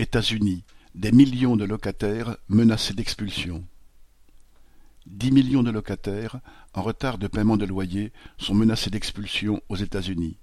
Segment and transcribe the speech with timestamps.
[0.00, 0.62] États-Unis,
[0.94, 3.64] des millions de locataires menacés d'expulsion.
[5.06, 6.38] Dix millions de locataires,
[6.72, 10.38] en retard de paiement de loyer, sont menacés d'expulsion aux États-Unis.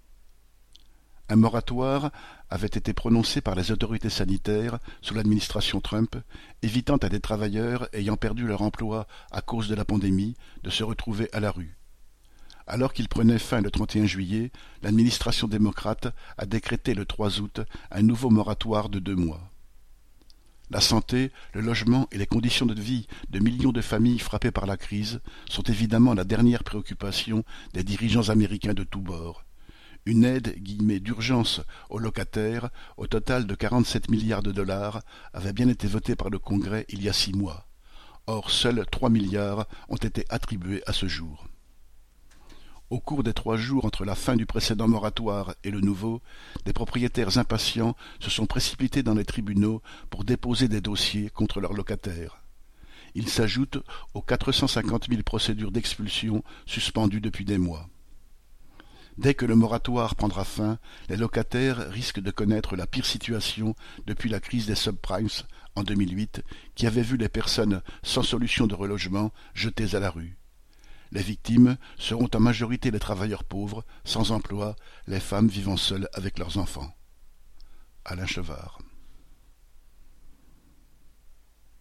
[1.30, 2.12] Un moratoire
[2.50, 6.18] avait été prononcé par les autorités sanitaires sous l'administration Trump,
[6.62, 10.84] évitant à des travailleurs ayant perdu leur emploi à cause de la pandémie de se
[10.84, 11.78] retrouver à la rue.
[12.68, 14.52] Alors qu'il prenait fin le 31 juillet,
[14.82, 16.08] l'administration démocrate
[16.38, 17.62] a décrété le 3 août
[17.92, 19.52] un nouveau moratoire de deux mois.
[20.72, 24.66] La santé, le logement et les conditions de vie de millions de familles frappées par
[24.66, 27.44] la crise sont évidemment la dernière préoccupation
[27.74, 29.46] des dirigeants américains de tous bords.
[30.08, 35.02] Une aide d'urgence aux locataires, au total de 47 milliards de dollars,
[35.34, 37.68] avait bien été votée par le Congrès il y a six mois.
[38.26, 41.48] Or, seuls 3 milliards ont été attribués à ce jour.
[42.92, 46.22] Au cours des trois jours entre la fin du précédent moratoire et le nouveau,
[46.66, 51.74] des propriétaires impatients se sont précipités dans les tribunaux pour déposer des dossiers contre leurs
[51.74, 52.44] locataires.
[53.16, 53.84] Ils s'ajoutent
[54.14, 57.90] aux quatre cent cinquante mille procédures d'expulsion suspendues depuis des mois.
[59.18, 60.78] Dès que le moratoire prendra fin,
[61.10, 63.74] les locataires risquent de connaître la pire situation
[64.06, 65.30] depuis la crise des subprimes
[65.76, 66.44] en 2008,
[66.76, 70.38] qui avait vu les personnes sans solution de relogement jetées à la rue.
[71.16, 74.76] Les victimes seront en majorité les travailleurs pauvres, sans emploi,
[75.08, 76.94] les femmes vivant seules avec leurs enfants.
[78.04, 78.80] Alain Chevard